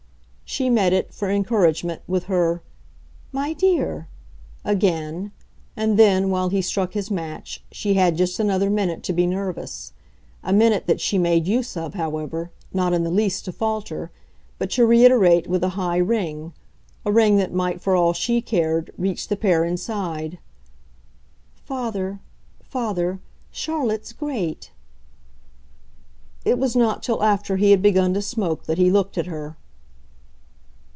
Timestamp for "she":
0.43-0.69, 7.71-7.93, 10.99-11.17, 18.11-18.41